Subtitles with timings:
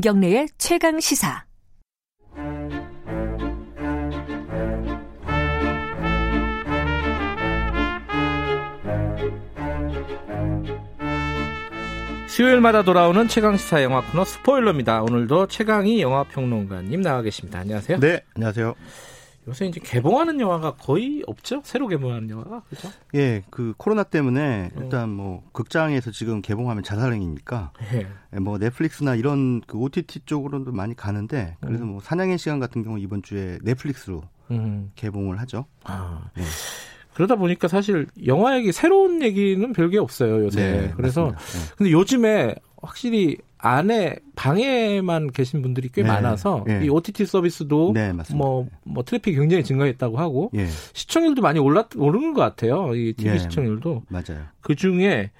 [0.00, 1.44] 김경래의 최강 시사.
[12.28, 15.02] 수요일마다 돌아오는 최강 시사 영화 코너 스포일러입니다.
[15.02, 17.58] 오늘도 최강희 영화 평론가님 나와 계십니다.
[17.58, 18.00] 안녕하세요.
[18.00, 18.74] 네, 안녕하세요.
[19.48, 21.62] 요새 이제 개봉하는 영화가 거의 없죠?
[21.64, 22.90] 새로 개봉하는 영화가 그렇죠?
[23.14, 28.38] 예, 그 코로나 때문에 일단 뭐 극장에서 지금 개봉하면 자살행위니까 예.
[28.38, 33.22] 뭐 넷플릭스나 이런 그 OTT 쪽으로도 많이 가는데 그래서 뭐 사냥의 시간 같은 경우 이번
[33.22, 34.92] 주에 넷플릭스로 음.
[34.94, 35.64] 개봉을 하죠.
[35.84, 36.30] 아.
[36.36, 36.42] 네.
[37.14, 40.60] 그러다 보니까 사실 영화 얘기 새로운 얘기는 별게 없어요 요새.
[40.60, 41.68] 네, 그래서 맞습니다.
[41.68, 41.74] 네.
[41.76, 46.84] 근데 요즘에 확실히 안에 방에만 계신 분들이 꽤 네, 많아서 네.
[46.84, 48.12] 이 OTT 서비스도 네.
[48.34, 52.94] 뭐, 뭐 트래픽 굉장히 증가했다고 하고 예, 시청률도 많이 올랐 오르는 것 같아요.
[52.94, 53.38] 이 TV 예.
[53.38, 54.44] 시청률도 맞아요.
[54.60, 55.30] 그 중에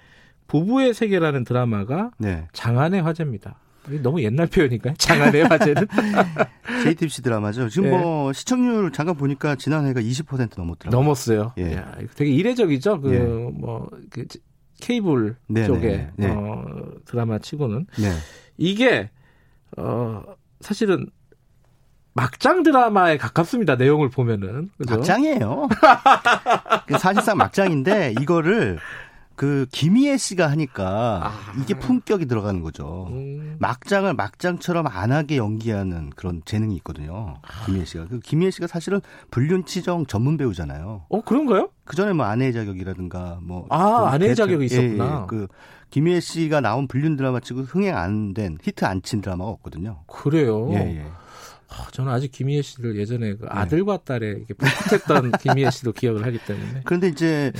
[0.49, 2.47] 부부의 세계라는 드라마가 네.
[2.53, 3.57] 장안의 화제입니다.
[4.03, 4.95] 너무 옛날 표현인가요?
[4.99, 5.87] 장안의 화제는?
[6.85, 7.69] JTBC 드라마죠.
[7.69, 7.99] 지금 네.
[7.99, 10.91] 뭐 시청률 잠깐 보니까 지난해가 20% 넘었더라고요.
[10.91, 11.53] 넘었어요.
[11.59, 11.77] 예.
[11.77, 13.01] 야, 되게 이례적이죠.
[13.01, 13.19] 그, 예.
[13.19, 14.27] 뭐, 그,
[14.81, 16.31] 케이블 네, 쪽에, 네, 네.
[16.31, 16.65] 어,
[17.05, 17.87] 드라마 치고는.
[17.99, 18.11] 네.
[18.57, 19.11] 이게,
[19.77, 20.23] 어,
[20.61, 21.07] 사실은,
[22.13, 23.77] 막장 드라마에 가깝습니다.
[23.77, 24.71] 내용을 보면은.
[24.79, 24.97] 그죠?
[24.97, 25.69] 막장이에요.
[26.87, 28.79] 그 사실상 막장인데 이거를
[29.37, 31.53] 그 김희애 씨가 하니까 아.
[31.63, 33.07] 이게 품격이 들어가는 거죠.
[33.11, 37.37] 음, 막장을 막장처럼 안 하게 연기하는 그런 재능이 있거든요.
[37.65, 38.09] 김희애 씨가.
[38.09, 41.07] 그 김희애 씨가 사실은 불륜 치정 전문 배우잖아요.
[41.09, 41.71] 어, 그런가요?
[41.91, 43.67] 그 전에 뭐 아내의 자격이라든가 뭐.
[43.69, 45.05] 아, 그 아내의 대체- 자격이 있었구나.
[45.05, 45.27] 예, 예.
[45.27, 45.49] 그
[45.91, 50.05] 김희애 씨가 나온 불륜 드라마 치고 흥행 안 된, 히트 안 친 드라마가 없거든요.
[50.07, 50.71] 그래요.
[50.73, 51.07] 예, 예.
[51.69, 53.37] 아, 저는 아직 김희애 씨를 예전에 네.
[53.37, 56.83] 그 아들과 딸의 이렇게 불붙했던 김희애 씨도 기억을 하기 때문에.
[56.85, 57.53] 그런데 이제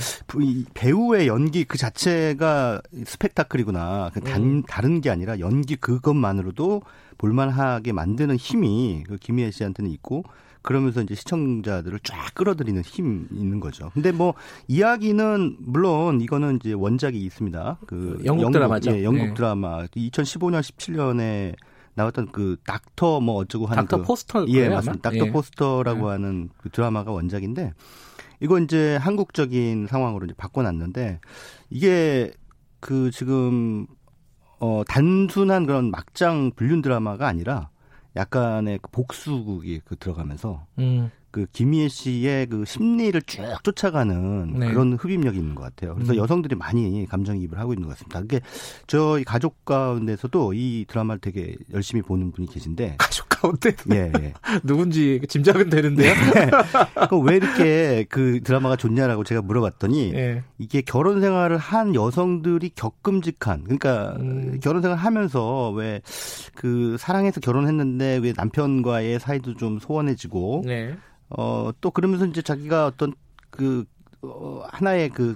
[0.73, 4.11] 배우의 연기 그 자체가 스펙타클이구나.
[4.13, 4.63] 그 단, 음.
[4.63, 6.81] 다른 게 아니라 연기 그것만으로도
[7.17, 10.23] 볼만하게 만드는 힘이 그 김희애 씨한테는 있고
[10.61, 13.91] 그러면서 이제 시청자들을 쫙 끌어들이는 힘 있는 거죠.
[13.93, 14.35] 근데 뭐
[14.67, 17.79] 이야기는 물론 이거는 이제 원작이 있습니다.
[17.87, 18.91] 그 영국 드라마죠.
[18.91, 19.33] 예, 영국 네.
[19.33, 21.55] 드라마 2015년 17년에
[21.95, 24.47] 나왔던 그 닥터 뭐 어쩌고 하는 닥터 그 포스터.
[24.49, 24.69] 예?
[24.69, 25.09] 맞습니다.
[25.09, 25.31] 닥터 예.
[25.31, 27.73] 포스터라고 하는 그 드라마가 원작인데
[28.39, 31.19] 이거 이제 한국적인 상황으로 이제 바꿔놨는데
[31.69, 32.31] 이게
[32.79, 33.87] 그 지금
[34.59, 37.70] 어 단순한 그런 막장 불륜 드라마가 아니라
[38.15, 41.11] 약간의 그 복수극이 그 들어가면서 음.
[41.31, 44.67] 그 김희애 씨의 그 심리를 쭉 쫓아가는 네.
[44.67, 45.95] 그런 흡입력이 있는 것 같아요.
[45.95, 46.17] 그래서 음.
[46.17, 48.19] 여성들이 많이 감정이입을 하고 있는 것 같습니다.
[48.19, 48.41] 그게
[48.85, 54.33] 저희 가족 가운데서도 이 드라마를 되게 열심히 보는 분이 계신데 가족 가운데 예, 예.
[54.63, 56.13] 누군지 짐작은 되는데요.
[57.09, 60.43] 그왜 이렇게 그 드라마가 좋냐라고 제가 물어봤더니 예.
[60.57, 64.59] 이게 결혼 생활을 한 여성들이 겪음직한 그러니까 음.
[64.61, 66.01] 결혼 생활 하면서 왜
[66.55, 70.95] 그 사랑해서 결혼했는데 왜 남편과의 사이도 좀 소원해지고 네.
[71.29, 73.13] 어또 그러면서 이제 자기가 어떤
[73.49, 73.85] 그
[74.21, 75.35] 어, 하나의 그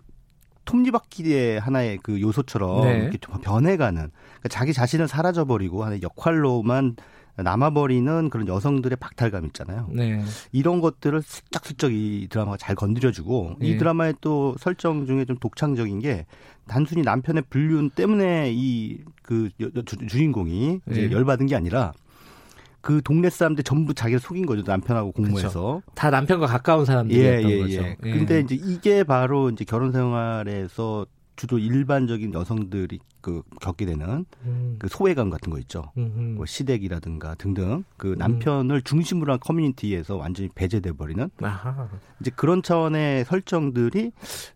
[0.65, 2.97] 톱니바퀴의 하나의 그 요소처럼 네.
[2.99, 6.95] 이렇게 좀 변해가는 그러니까 자기 자신을 사라져버리고 하나의 역할로만
[7.37, 9.87] 남아버리는 그런 여성들의 박탈감 있잖아요.
[9.91, 10.23] 네.
[10.51, 13.67] 이런 것들을 슬쩍슬쩍 이 드라마가 잘 건드려주고 예.
[13.67, 16.25] 이 드라마의 또 설정 중에 좀 독창적인 게
[16.67, 19.49] 단순히 남편의 불륜 때문에 이 그
[20.07, 21.11] 주인공이 이제 예.
[21.11, 21.93] 열받은 게 아니라
[22.81, 27.59] 그 동네 사람들 전부 자기를 속인 거죠 남편하고 공모해서 다 남편과 가까운 사람들이었던 예, 예,
[27.59, 27.81] 거죠.
[27.83, 27.95] 예.
[27.99, 34.87] 근데 이제 이게 바로 이제 결혼 생활에서 주로 일반적인 여성들이 그 겪게 되는 음, 그
[34.87, 35.91] 소외감 같은 거 있죠.
[35.97, 36.35] 음, 음.
[36.35, 41.89] 뭐 시댁이라든가 등등 그 남편을 중심으로 한 커뮤니티에서 완전히 배제돼 버리는 아하.
[42.21, 44.11] 이제 그런 차원의 설정들이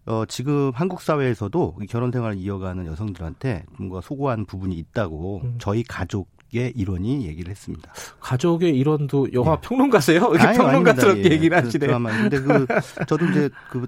[0.06, 5.56] 어 지금 한국 사회에서도 이 결혼 생활을 이어가는 여성들한테 뭔가 소구한 부분이 있다고 음.
[5.60, 7.94] 저희 가족 의 일원이 얘기를 했습니다.
[8.20, 10.32] 가족의 일원도 영화 평론가세요?
[10.34, 11.30] 이렇게 평론가스럽게 아닙니다.
[11.30, 11.32] 예.
[11.32, 11.86] 얘기를 그 하시네.
[11.86, 12.10] 드라마.
[12.10, 12.66] 근데 그
[13.08, 13.86] 저도 이제 그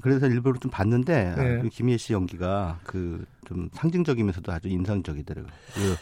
[0.00, 1.62] 그래서 일부러 좀 봤는데 아, 네.
[1.62, 5.52] 그 김희애 씨 연기가 그 좀 상징적이면서도 아주 인상적이더라고요.
[5.74, 5.96] 그,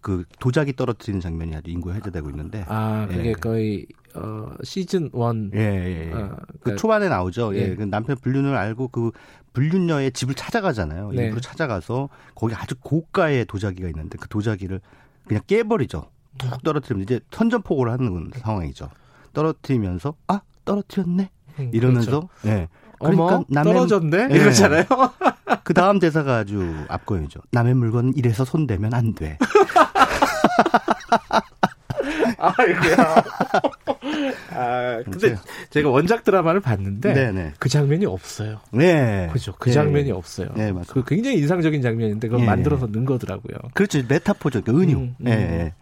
[0.00, 3.32] 그 도자기 떨어뜨리는 장면이 아주 인구에 회자되고 있는데 아, 그게 예.
[3.32, 5.50] 거의 어, 시즌 원.
[5.54, 6.12] 예, 예, 예.
[6.14, 7.54] 어, 그 그러니까 초반에 나오죠.
[7.54, 7.60] 예.
[7.60, 7.74] 예.
[7.74, 9.10] 그 남편 불륜을 알고 그
[9.52, 11.10] 불륜녀의 집을 찾아가잖아요.
[11.12, 11.24] 네.
[11.24, 14.80] 일부러 찾아가서 거기 아주 고가의 도자기가 있는데 그 도자기를
[15.26, 16.08] 그냥 깨버리죠.
[16.38, 18.88] 툭 떨어뜨리면 이제 선전포고를 하는 상황이죠.
[19.34, 22.28] 떨어뜨리면서 아 떨어뜨렸네 음, 이러면서 그렇죠.
[22.46, 22.68] 예.
[22.98, 24.28] 그러니까 어머, 남의 떨어졌네?
[24.30, 24.34] 예.
[24.34, 24.84] 이러잖아요.
[25.64, 27.40] 그 다음 대사가 아주 압권이죠.
[27.50, 29.38] 남의 물건은 이래서 손대면 안 돼.
[32.38, 33.24] 아이고야.
[34.52, 35.42] 아, 근데 그렇죠.
[35.70, 37.52] 제가 원작 드라마를 봤는데 네네.
[37.58, 38.60] 그 장면이 없어요.
[38.70, 39.28] 네.
[39.32, 39.54] 그죠.
[39.58, 39.74] 그 예.
[39.74, 40.48] 장면이 없어요.
[40.54, 40.92] 네, 맞습니다.
[40.92, 42.46] 그 굉장히 인상적인 장면인데 그걸 예.
[42.46, 43.56] 만들어서 넣은 거더라고요.
[43.74, 44.02] 그렇죠.
[44.08, 44.62] 메타포죠.
[44.62, 44.96] 그 은유.
[44.96, 45.26] 음, 음.
[45.26, 45.72] 예, 예.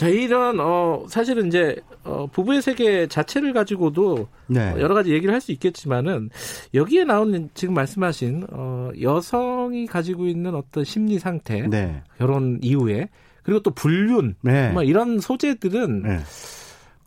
[0.00, 4.72] 자, 이런 어 사실은 이제 어 부부의 세계 자체를 가지고도 네.
[4.72, 6.30] 어, 여러 가지 얘기를 할 수 있겠지만은
[6.72, 12.02] 여기에 나오는 지금 말씀하신 어 여성이 가지고 있는 어떤 심리 상태, 네.
[12.16, 13.10] 결혼 이후에
[13.42, 14.70] 그리고 또 불륜 네.
[14.70, 16.18] 뭐 이런 소재들은 네.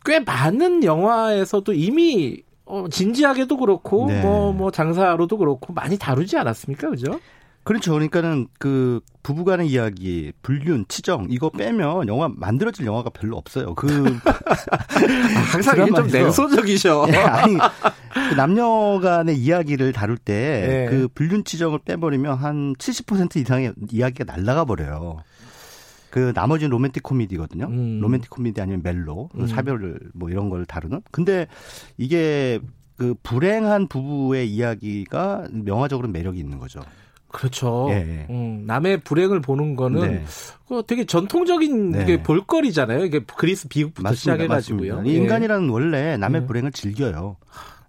[0.04, 4.22] 꽤 많은 영화에서도 이미 어, 진지하게도 그렇고 네.
[4.22, 7.18] 뭐뭐 장사로도 그렇고 많이 다루지 않았습니까, 그죠?
[7.64, 7.92] 그렇죠.
[7.92, 13.74] 그러니까는 그 부부간의 이야기, 불륜, 치정 이거 빼면 영화 만들어질 영화가 별로 없어요.
[13.74, 13.88] 그
[15.50, 16.06] 항상 이게 좀.
[16.08, 17.06] 냉소적이셔.
[17.12, 17.56] 예, 아니
[18.12, 20.34] 그 남녀간의 이야기를 다룰 때
[20.84, 20.90] 예.
[20.90, 25.16] 그 불륜 치정을 빼버리면 한 70% 이상의 이야기가 날라가 버려요.
[26.10, 27.66] 그 나머지는 로맨틱 코미디거든요.
[27.66, 27.98] 음.
[28.00, 29.46] 로맨틱 코미디 아니면 멜로, 음.
[29.48, 31.00] 사별을 뭐 이런 걸 다루는.
[31.10, 31.48] 근데
[31.96, 32.60] 이게
[32.96, 36.82] 그 불행한 부부의 이야기가 명화적으로 매력이 있는 거죠.
[37.34, 37.88] 그렇죠.
[37.90, 38.26] 예, 예.
[38.32, 40.24] 음, 남의 불행을 보는 거는 네.
[40.68, 42.02] 그거 되게 전통적인 네.
[42.02, 43.04] 이게 볼거리잖아요.
[43.04, 44.96] 이게 그리스 비극부터 시작해가지고요.
[44.96, 45.20] 맞습니다.
[45.20, 46.46] 인간이라는 원래 남의 예.
[46.46, 47.36] 불행을 즐겨요.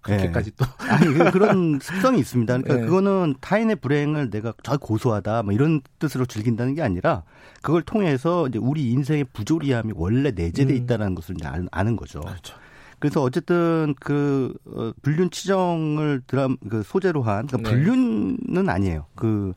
[0.02, 0.64] 그렇게까지 또.
[0.78, 2.58] 아니 그- 그런 습성이 있습니다.
[2.58, 2.80] 그러니까 네.
[2.86, 7.22] 그거는 타인의 불행을 내가 저 고소하다 뭐 이런 뜻으로 즐긴다는 게 아니라
[7.62, 10.76] 그걸 통해서 이제 우리 인생의 부조리함이 원래 내재돼 음.
[10.76, 12.20] 있다는 것을 이제 아는, 아는 거죠.
[12.20, 12.54] 그렇죠.
[12.98, 17.76] 그래서 어쨌든 그 어, 불륜 치정을 드람 그 소재로 한 그러니까 네.
[17.76, 19.06] 불륜은 아니에요.
[19.14, 19.52] 그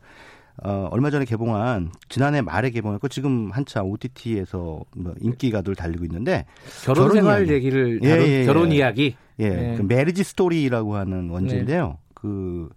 [0.62, 6.44] 어, 얼마 전에 개봉한 지난해 말에 개봉했고 지금 한참 OTT에서 뭐 인기가 늘 달리고 있는데
[6.84, 7.52] 결혼, 결혼 생활 이야기.
[7.54, 8.44] 얘기를 예, 다룬 예, 예.
[8.44, 9.16] 결혼 이야기.
[9.38, 9.76] 예, 네.
[9.76, 11.96] 그 메리지 스토리라고 하는 원제인데요.
[12.12, 12.68] 그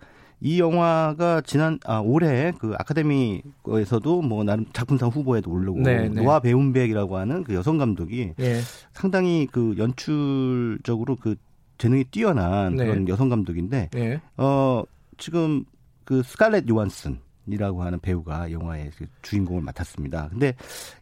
[0.43, 6.21] 이 영화가 지난 아 올해 그 아카데미에서도 뭐 나름 작품상 후보에도 오르고 네, 네.
[6.21, 8.59] 노아 베운백이라고 하는 그 여성 감독이 예.
[8.91, 11.35] 상당히 그 연출적으로 그
[11.77, 12.85] 재능이 뛰어난 네.
[12.85, 14.19] 그런 여성 감독인데 예.
[14.35, 14.83] 어
[15.17, 15.63] 지금
[16.03, 20.27] 그 스칼렛 요한슨 이라고 하는 배우가 영화의 그 주인공을 맡았습니다.
[20.29, 20.55] 근데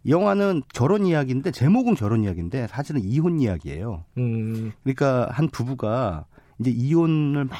[0.04, 4.06] 이 영화는 결혼 이야기인데 제목은 결혼 이야기인데 사실은 이혼 이야기예요.
[4.18, 4.72] 음.
[4.84, 6.26] 그러니까 한 부부가
[6.60, 7.58] 이제 이혼을 막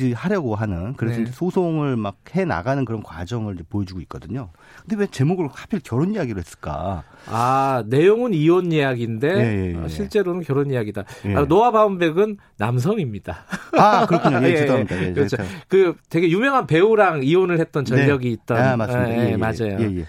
[0.00, 1.26] 그 하려고 하는 그래서 네.
[1.26, 4.50] 소송을 막 해 나가는 그런 과정을 보여주고 있거든요.
[4.82, 7.02] 근데 왜 제목을 하필 결혼 이야기로 했을까?
[7.26, 9.76] 아, 내용은 이혼 이야기인데 예.
[9.76, 11.04] 어, 실제로는 결혼 이야기다.
[11.26, 11.34] 예.
[11.34, 13.38] 아, 노아 바운백은 남성입니다.
[13.76, 14.40] 아 그렇군요.
[14.42, 15.02] 예, 예, 죄송합니다.
[15.02, 15.36] 예, 그렇죠.
[15.68, 18.32] 그 되게 유명한 배우랑 이혼을 했던 전력이 네.
[18.32, 18.56] 있던.
[18.56, 19.10] 아 맞습니다.
[19.10, 19.76] 예, 예, 예, 맞아요.
[19.80, 20.06] 예, 예.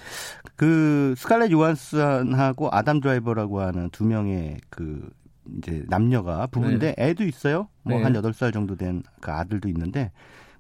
[0.56, 5.10] 그 스칼렛 요한슨하고 아담 드라이버라고 하는 두 명의 그
[5.58, 7.68] 이제 남녀가 부부인데 애도 있어요.
[7.84, 8.04] 뭐 네.
[8.04, 10.12] 한 여덟 살 정도 된 그 아들도 있는데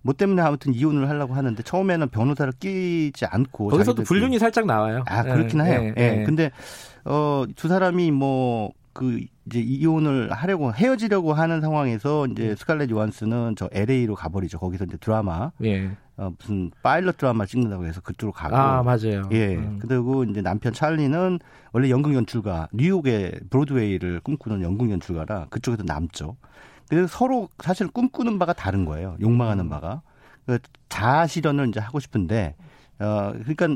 [0.01, 5.03] 뭐 때문에 아무튼 이혼을 하려고 하는데 처음에는 변호사를 끼지 않고 거기서도 불륜이 살짝 나와요.
[5.07, 5.93] 아 그렇긴 예, 해요.
[5.97, 6.19] 예.
[6.19, 6.23] 예.
[6.25, 6.51] 근데
[7.03, 12.31] 어두 사람이 뭐 그 이제 이혼을 하려고 헤어지려고 하는 상황에서 음.
[12.31, 14.59] 이제 스칼렛 요한스는 저 LA로 가버리죠.
[14.59, 15.91] 거기서 이제 드라마 예.
[16.21, 19.27] 어 무슨 파일럿 드라마 찍는다고 해서 그쪽으로 가고 아, 맞아요.
[19.31, 19.55] 예.
[19.55, 19.79] 음.
[19.81, 21.39] 그리고 이제 남편 찰리는
[21.73, 26.37] 원래 연극 연출가, 뉴욕의 브로드웨이를 꿈꾸는 연극 연출가라 그쪽에서 남죠.
[26.87, 29.17] 그래서 서로 사실 꿈꾸는 바가 다른 거예요.
[29.19, 30.03] 욕망하는 바가.
[30.45, 30.59] 그
[30.89, 32.55] 자아 실현을 이제 하고 싶은데,
[32.99, 33.69] 어, 그러니까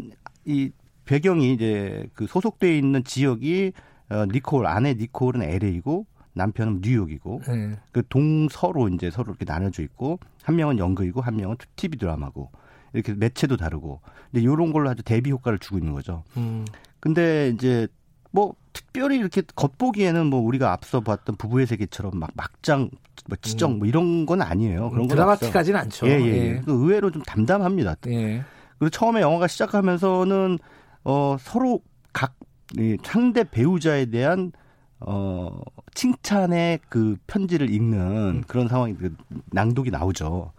[0.45, 0.69] 이
[1.05, 3.71] 배경이 이제 그 소속돼 있는 지역이
[4.09, 7.77] 어, 니콜, 아내 니콜은 LA고 남편은 뉴욕이고 예.
[7.91, 12.51] 그 동서로 이제 서로 이렇게 나눠져 있고 한 명은 연극이고 한 명은 TV 드라마고
[12.93, 14.01] 이렇게 매체도 다르고
[14.31, 16.23] 근데 이런 걸로 아주 대비 효과를 주고 있는 거죠.
[16.37, 16.65] 음.
[16.99, 17.87] 근데 이제
[18.31, 22.89] 뭐 특별히 이렇게 겉보기에는 뭐 우리가 앞서 봤던 부부의 세계처럼 막 막장
[23.27, 24.89] 뭐 지정 뭐 이런 건 아니에요.
[24.89, 25.15] 그런 건.
[25.15, 26.07] 드라마틱하진 않죠.
[26.07, 26.61] 예, 예, 예.
[26.65, 27.95] 그 의외로 좀 담담합니다.
[28.07, 28.43] 예.
[28.77, 30.59] 그리고 처음에 영화가 시작하면서는
[31.05, 31.79] 어 서로
[32.11, 34.51] 각이 상대 배우자에 대한
[34.99, 35.61] 어
[35.93, 39.15] 칭찬의 그 편지를 읽는 그런 상황이 그
[39.51, 40.51] 낭독이 나오죠.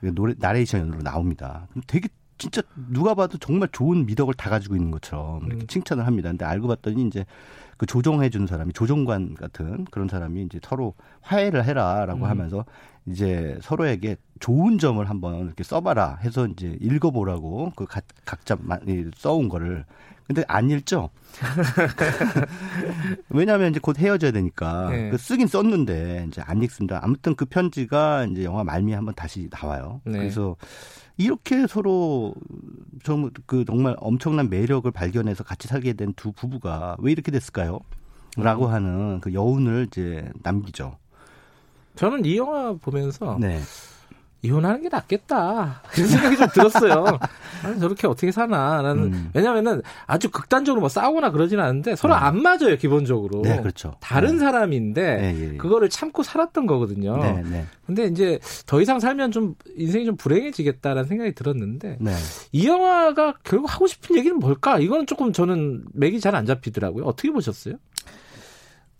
[0.00, 1.66] 그 노래 나레이션으로 나옵니다.
[1.86, 2.08] 되게
[2.40, 5.66] 진짜 누가 봐도 정말 좋은 미덕을 다 가지고 있는 것처럼 이렇게 음.
[5.66, 6.30] 칭찬을 합니다.
[6.30, 7.26] 근데 알고 봤더니 이제
[7.76, 12.30] 그 조종해 준 사람이 조종관 같은 그런 사람이 이제 서로 화해를 해라라고 음.
[12.30, 12.64] 하면서
[13.06, 18.56] 이제 서로에게 좋은 점을 한번 이렇게 써봐라 해서 이제 읽어보라고 그 각, 각자
[19.16, 19.84] 써온 거를
[20.30, 21.10] 근데 안 읽죠.
[23.30, 25.10] 왜냐하면 이제 곧 헤어져야 되니까 네.
[25.10, 27.00] 그 쓰긴 썼는데 이제 안 읽습니다.
[27.02, 30.00] 아무튼 그 편지가 이제 영화 말미에 한번 다시 나와요.
[30.04, 30.18] 네.
[30.18, 30.54] 그래서
[31.16, 32.32] 이렇게 서로
[33.02, 37.80] 정말 그 정말 엄청난 매력을 발견해서 같이 살게 된 두 부부가 왜 이렇게 됐을까요?
[38.36, 38.72] 라고 음.
[38.72, 40.96] 하는 그 여운을 이제 남기죠.
[41.96, 43.58] 저는 이 영화 보면서 네.
[44.42, 45.82] 이혼하는 게 낫겠다.
[45.90, 47.18] 그런 생각이 좀 들었어요.
[47.62, 48.80] 아니, 저렇게 어떻게 사나.
[48.80, 49.30] 나는, 음.
[49.34, 52.20] 왜냐면은 아주 극단적으로 뭐 싸우거나 그러진 않은데 서로 네.
[52.20, 53.42] 안 맞아요, 기본적으로.
[53.42, 53.94] 네, 그렇죠.
[54.00, 54.38] 다른 네.
[54.38, 55.56] 사람인데 네, 예, 예.
[55.58, 57.18] 그거를 참고 살았던 거거든요.
[57.18, 57.66] 네, 네.
[57.86, 62.12] 근데 이제 더 이상 살면 좀 인생이 좀 불행해지겠다라는 생각이 들었는데 네.
[62.52, 64.78] 이 영화가 결국 하고 싶은 얘기는 뭘까?
[64.78, 67.04] 이거는 조금 저는 맥이 잘 안 잡히더라고요.
[67.04, 67.74] 어떻게 보셨어요?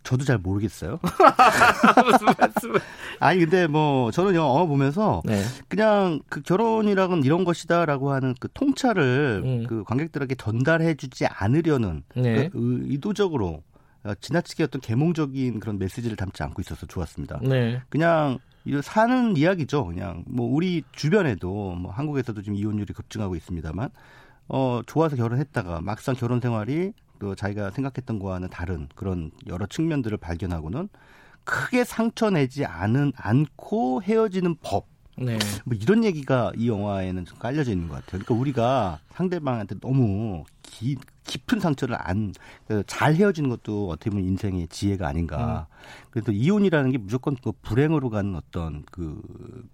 [0.03, 0.99] 저도 잘 모르겠어요.
[2.05, 2.79] 무슨 말씀을?
[3.19, 5.43] 아니 근데 뭐 저는 영화 보면서 네.
[5.67, 9.67] 그냥 그 결혼이라는 이런 것이다라고 하는 그 통찰을 음.
[9.67, 12.49] 그 관객들에게 전달해주지 않으려는 네.
[12.49, 13.63] 그 의- 의도적으로
[14.03, 17.39] 어, 지나치게 어떤 계몽적인 그런 메시지를 담지 않고 있어서 좋았습니다.
[17.43, 17.81] 네.
[17.89, 19.85] 그냥 이 사는 이야기죠.
[19.85, 23.89] 그냥 뭐 우리 주변에도 뭐 한국에서도 지금 이혼율이 급증하고 있습니다만
[24.47, 30.89] 어 좋아서 결혼했다가 막상 결혼 생활이 또 자기가 생각했던 거와는 다른 그런 여러 측면들을 발견하고는
[31.43, 34.87] 크게 상처 내지 않은 않고 헤어지는 법.
[35.17, 35.37] 네.
[35.65, 38.23] 뭐 이런 얘기가 이 영화에는 좀 깔려져 있는 것 같아요.
[38.23, 42.33] 그러니까 우리가 상대방한테 너무 기, 깊은 상처를 안,
[42.67, 45.67] 그잘 헤어지는 것도 어떻게 보면 인생의 지혜가 아닌가.
[46.09, 49.21] 그래서 이혼이라는 게 무조건 그 불행으로 가는 어떤 그,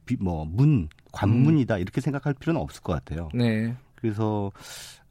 [0.05, 1.77] 비, 뭐, 문, 관문이다.
[1.77, 3.29] 이렇게 생각할 필요는 없을 것 같아요.
[3.33, 3.73] 네.
[3.99, 4.51] 그래서,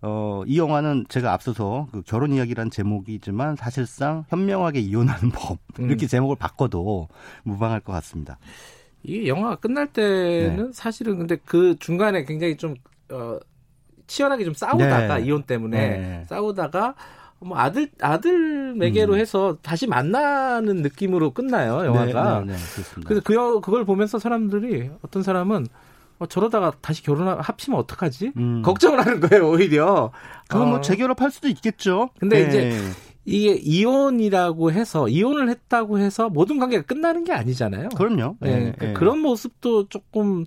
[0.03, 5.59] 어, 이 영화는 제가 앞서서 그 결혼 이야기라는 제목이지만 사실상 현명하게 이혼하는 법.
[5.81, 5.89] 음.
[5.89, 7.09] 이렇게 제목을 바꿔도
[7.45, 8.39] 무방할 것 같습니다.
[9.03, 10.71] 이 영화가 끝날 때는 네.
[10.73, 12.75] 사실은 근데 그 중간에 굉장히 좀
[13.11, 13.39] 어,
[14.07, 15.27] 치열하게 좀 싸우다가 네.
[15.27, 16.25] 이혼 때문에 네.
[16.29, 16.95] 싸우다가
[17.39, 19.19] 뭐 아들 아들 매개로 음.
[19.19, 22.41] 해서 다시 만나는 느낌으로 끝나요 영화가.
[22.41, 23.09] 네, 네, 네, 그렇습니다.
[23.09, 25.67] 그래서 그 여- 그걸 보면서 사람들이 어떤 사람은
[26.19, 28.33] 어, 저러다가 다시 결혼 합치면 어떡하지?
[28.37, 28.63] 음.
[28.63, 30.13] 걱정을 하는 거예요 오히려.
[30.49, 32.11] 그건 뭐 어, 재결합할 수도 있겠죠.
[32.19, 32.49] 근데 네.
[32.49, 32.81] 이제
[33.25, 37.89] 이게 이혼이라고 해서 이혼을 했다고 해서 모든 관계가 끝나는 게 아니잖아요.
[37.91, 38.37] 그럼요.
[38.45, 38.93] 예, 네, 그- 네.
[38.95, 40.45] 그런 모습도 조금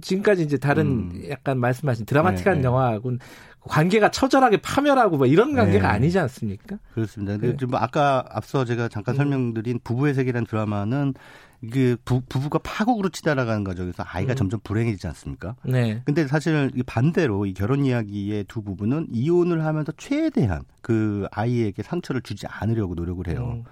[0.00, 1.22] 지금까지 이제 다른 음.
[1.30, 2.66] 약간 말씀하신 드라마틱한 네, 네.
[2.66, 3.18] 영화하고는
[3.60, 5.94] 관계가 처절하게 파멸하고 뭐 이런 관계가 네.
[5.94, 6.78] 아니지 않습니까?
[6.94, 7.32] 그렇습니다.
[7.34, 7.38] 네.
[7.40, 9.16] 근데 좀 아까 앞서 제가 잠깐 음.
[9.16, 11.14] 설명드린 부부의 세계라는 드라마는
[11.62, 14.36] 이게 부, 부부가 파국으로 치달아가는 과정에서 아이가 음.
[14.36, 15.56] 점점 불행해지지 않습니까?
[15.64, 16.02] 네.
[16.04, 22.20] 근데 사실 이 반대로 이 결혼 이야기의 두 부부는 이혼을 하면서 최대한 그 아이에게 상처를
[22.22, 23.54] 주지 않으려고 노력을 해요.
[23.56, 23.64] 음,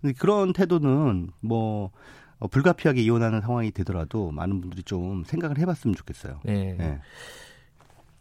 [0.00, 1.90] 근데 그런 태도는 뭐
[2.38, 6.40] 어, 불가피하게 이혼하는 상황이 되더라도 많은 분들이 좀 생각을 해봤으면 좋겠어요.
[6.44, 6.74] 네.
[6.78, 6.98] 네.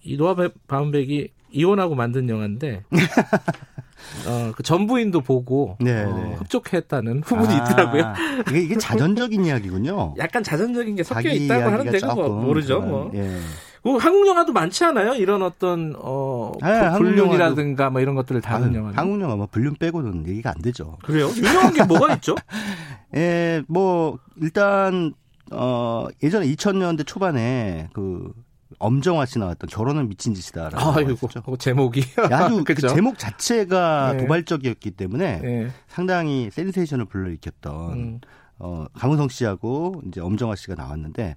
[0.04, 2.84] 이 노아 베- 바운백이 이혼하고 만든 영화인데
[4.28, 6.36] 어, 그 전부인도 보고 네, 어, 네.
[6.36, 8.14] 흡족해했다는 후문이 아, 있더라고요.
[8.50, 10.16] 이게, 이게 자전적인 이야기군요.
[10.18, 12.82] 약간 자전적인 게 섞여 있다고 하는데 뭐 모르죠.
[12.82, 13.12] 그런, 뭐.
[13.14, 13.40] 예.
[13.84, 15.16] 그 한국 영화도 많지 않아요?
[15.16, 18.92] 이런 어떤 어 네, 한국 불륜이라든가 뭐 이런 것들을 다룬 영화.
[18.94, 20.98] 한국 영화 뭐 불륜 빼고는 얘기가 안 되죠.
[21.04, 21.32] 그래요?
[21.36, 22.36] 유명한 게 뭐가 있죠?
[23.16, 25.14] 예, 뭐 일단
[25.52, 28.32] 어 예전에 2000년대 초반에 그
[28.80, 31.28] 엄정화 씨 나왔던 결혼은 미친 짓이다라고 아이고.
[31.46, 32.76] 그 제목이 아주 그?
[32.76, 34.18] 제목 자체가 네.
[34.20, 35.72] 도발적이었기 때문에 예.
[35.88, 38.22] 상당히 센세이션을 불러일으켰던 음.
[38.60, 41.36] 어 강우성 씨하고 이제 엄정화 씨가 나왔는데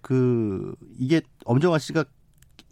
[0.00, 2.04] 그 이게 엄정화 씨가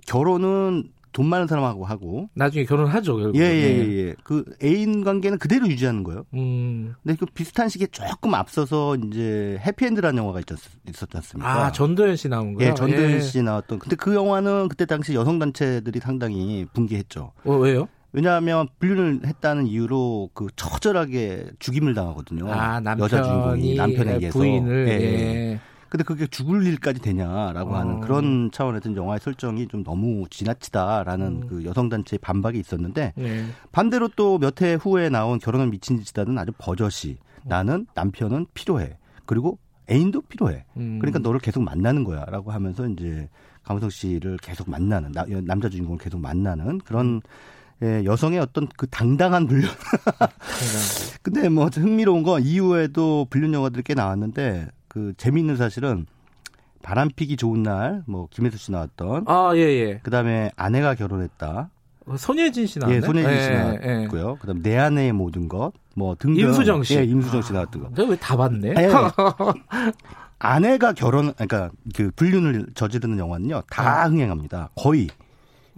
[0.07, 3.16] 결혼은 돈 많은 사람하고 하고 나중에 결혼하죠.
[3.16, 3.37] 결국.
[3.38, 6.25] 예 예 예 예, 그 애인 관계는 그대로 유지하는 거예요.
[6.35, 6.95] 음.
[7.02, 11.66] 근데 그 비슷한 시기에 조금 앞서서 이제 해피엔드라는 영화가 있었, 있었지 않습니까?
[11.66, 12.69] 아 전도연 씨 나온 거요?
[12.69, 13.78] 예, 전도연 씨 나왔던.
[13.78, 17.33] 근데 그 영화는 그때 당시 여성 단체들이 상당히 붕괴했죠.
[17.45, 17.88] 어, 왜요?
[18.14, 22.50] 왜냐하면 불륜을 했다는 이유로 그 처절하게 죽임을 당하거든요.
[22.52, 24.38] 아 남편이 여자 주인공이 남편에 의해서.
[24.38, 25.61] 부인을 예, 예.
[25.92, 25.96] 예.
[25.96, 27.76] 근데 그게 죽을 일까지 되냐라고 어.
[27.76, 31.46] 하는 그런 차원에서 영화의 설정이 좀 너무 지나치다라는 음.
[31.49, 33.44] 그 여성 단체의 반박이 있었는데 예.
[33.72, 38.96] 반대로 또 몇 해 후에 나온 결혼은 미친 짓이다는 아주 버젓이 나는 남편은 필요해.
[39.26, 39.58] 그리고
[39.90, 40.64] 애인도 필요해.
[40.78, 40.99] 음.
[41.00, 43.28] 그러니까 너를 계속 만나는 거야라고 하면서 이제
[43.64, 47.20] 강호석 씨를 계속 만나는 나- 남자 주인공을 계속 만나는 그런
[47.82, 49.68] 예, 여성의 어떤 그 당당한 불륜.
[51.22, 56.04] 근데 뭐 흥미로운 건 이후에도 불륜 영화들이 꽤 나왔는데 그 재미있는 사실은
[56.82, 59.99] 바람피기 좋은 날 뭐 김혜수 씨 나왔던 아 예 예.
[60.02, 61.70] 그다음에 아내가 결혼했다.
[62.04, 62.96] 어, 손예진 씨 나왔네.
[62.96, 63.54] 예, 손예진 씨 예,
[63.96, 64.37] 나왔고요.
[64.37, 66.42] 그다음 내 아내의 모든 것, 뭐 등등.
[66.44, 66.99] 임수정 씨.
[66.99, 67.88] 예, 임수정 씨 나왔던 거.
[67.94, 68.75] 내가 왜 다 봤네?
[68.76, 68.90] 예.
[70.38, 74.70] 아내가 결혼, 그러니까 그 불륜을 저지르는 영화는요 다 흥행합니다.
[74.75, 75.08] 거의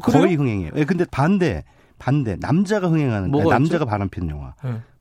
[0.01, 0.07] 아.
[0.07, 0.23] 그래요?
[0.23, 0.71] 거의 흥행해요.
[0.75, 1.63] 예, 근데 반대
[1.99, 4.55] 반대 남자가 흥행하는 남자가 바람 피는 영화.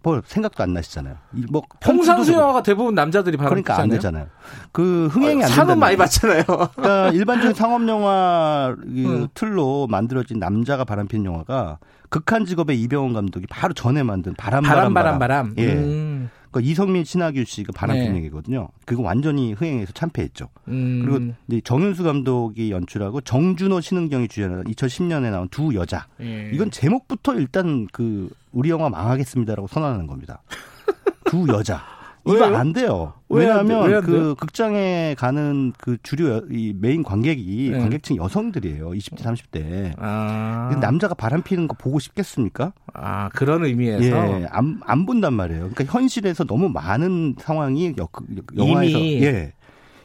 [0.06, 0.10] 예.
[0.10, 1.16] 뭐 생각도 안 나시잖아요.
[1.34, 3.90] 이뭐 평상수 영화가 대부분 남자들이 바람 그러니까 안.
[3.90, 4.28] 되잖아요.
[4.72, 5.80] 그 흥행이 안 상은 된다.
[5.86, 6.44] 많이 받잖아요.
[6.46, 9.28] 그러니까 일반적인 상업 영화 그 응.
[9.34, 11.78] 틀로 만들어진 남자가 바람피는 영화가
[12.10, 15.56] 극한 직업의 이병헌 감독이 바로 전에 만든 바람 바람 바람 바람 바람.
[15.58, 15.74] 예.
[15.74, 16.30] 음.
[16.54, 18.18] 그 이성민 신하규 씨가 바람핀 네.
[18.20, 18.70] 얘기거든요.
[18.86, 20.48] 그거 완전히 흥행해서 참패했죠.
[20.70, 26.08] 음, 그리고 이제 정윤수 감독이 연출하고 정준호 신은경이 주연한 2010년에 나온 두 여자.
[26.22, 26.52] 예.
[26.54, 30.44] 이건 제목부터 일단 그 우리 영화 망하겠습니다라고 선언하는 겁니다.
[31.26, 31.82] 두 여자.
[32.26, 32.46] 이거?
[32.56, 33.14] 안 돼요.
[33.30, 34.02] 왜냐하면 왜안 돼요?
[34.06, 37.80] 그 극장에 가는 그 주류 여- 이 메인 관객이 네.
[37.80, 38.92] 관객층 여성들이에요.
[38.92, 39.94] 20대, 30대.
[39.98, 42.74] 아, 남자가 바람 피는 거 보고 싶겠습니까?
[42.94, 45.70] 아 그런 의미에서 예, 안, 안 본단 말이에요.
[45.72, 48.24] 그러니까 현실에서 너무 많은 상황이 여, 그,
[48.58, 49.24] 영화에서 이미.
[49.24, 49.54] 예,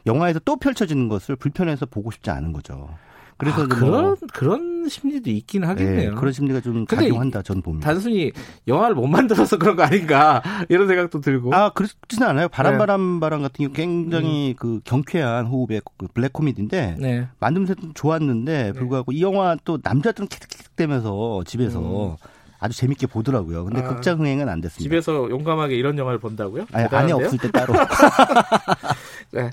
[0.06, 2.88] 영화에서 또 펼쳐지는 것을 불편해서 보고 싶지 않은 거죠.
[3.38, 6.14] 그래서 아, 이제 그런 뭐, 그런 심리도 있긴 예, 하겠네요.
[6.16, 7.86] 그런 심리가 좀 작용한다 저는 봅니다.
[7.86, 8.32] 단순히
[8.66, 11.54] 영화를 못 만들어서 그런 거 아닌가 이런 생각도 들고.
[11.54, 12.48] 아, 그렇지는 않아요.
[12.48, 12.78] 바람 네.
[12.78, 17.28] 바람 바람 같은 경우 굉장히 그 경쾌한 호흡의 그 블랙 코미디인데 네.
[17.38, 22.16] 만듦새 도 좋았는데 불구하고 이 영화 또 남자들은 킥킥대면서 집에서
[22.58, 23.64] 아주 재밌게 보더라고요.
[23.64, 23.84] 근데 음.
[23.84, 24.82] 아, 극장 흥행은 안 됐습니다.
[24.82, 26.66] 집에서 용감하게 이런 영화를 본다고요?
[26.72, 27.16] 아니, 안에 대단한데요?
[27.26, 27.72] 없을 때 따로.
[29.30, 29.50] 네.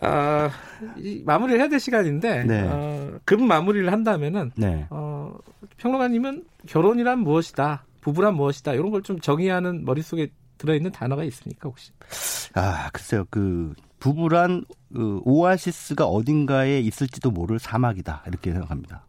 [0.00, 0.50] 아,
[0.96, 2.62] 이 마무리를 해야 될 시간인데 네.
[2.68, 4.86] 어, 급 마무리를 한다면은 네.
[4.90, 5.36] 어,
[5.76, 11.90] 평론가님은 결혼이란 무엇이다, 부부란 무엇이다 이런 걸 좀 정의하는 머릿속에 들어있는 단어가 있습니까 혹시?
[12.54, 13.24] 아, 글쎄요.
[13.30, 18.22] 그 부부란 그 오아시스가 어딘가에 있을지도 모를 사막이다.
[18.26, 19.04] 이렇게 생각합니다.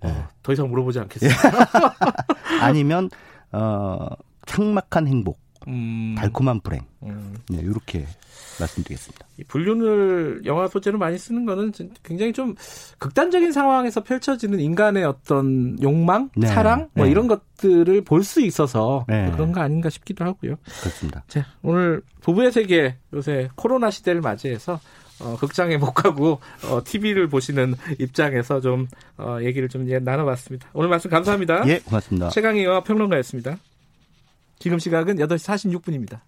[0.00, 1.38] 어, 더 이상 물어보지 않겠습니다.
[2.60, 3.08] 아니면
[3.52, 4.08] 어
[4.46, 5.38] 창막한 행복,
[5.68, 6.82] 음, 달콤한 불행.
[7.50, 8.06] 음, 네, 이렇게
[8.60, 9.26] 말씀드리겠습니다.
[9.38, 12.54] 이 불륜을 영화 소재로 많이 쓰는 거는 진- 굉장히 좀
[12.98, 16.46] 극단적인 상황에서 펼쳐지는 인간의 어떤 욕망, 네.
[16.46, 17.10] 사랑 뭐 네.
[17.10, 19.30] 이런 것들을 볼 수 있어서 네.
[19.32, 20.56] 그런 거 아닌가 싶기도 하고요.
[20.80, 21.24] 그렇습니다.
[21.28, 24.78] 자, 오늘 부부의 세계 요새 코로나 시대를 맞이해서
[25.20, 30.68] 어, 극장에 못 가고 어, TV를 보시는 입장에서 좀 어, 얘기를 좀 예, 나눠봤습니다.
[30.72, 31.66] 오늘 말씀 감사합니다.
[31.68, 32.28] 예, 고맙습니다.
[32.30, 33.56] 최강희 영화 평론가였습니다.
[34.58, 36.20] 지금 시각은 8시 46분입니다.